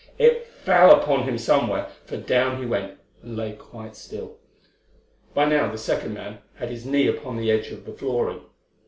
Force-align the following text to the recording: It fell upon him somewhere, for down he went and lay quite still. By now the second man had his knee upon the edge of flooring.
It 0.17 0.47
fell 0.47 0.89
upon 0.89 1.25
him 1.25 1.37
somewhere, 1.37 1.87
for 2.05 2.17
down 2.17 2.59
he 2.59 2.65
went 2.65 2.97
and 3.21 3.37
lay 3.37 3.53
quite 3.53 3.95
still. 3.95 4.39
By 5.35 5.45
now 5.45 5.71
the 5.71 5.77
second 5.77 6.15
man 6.15 6.39
had 6.55 6.71
his 6.71 6.87
knee 6.87 7.05
upon 7.05 7.37
the 7.37 7.51
edge 7.51 7.69
of 7.71 7.85
flooring. 7.99 8.41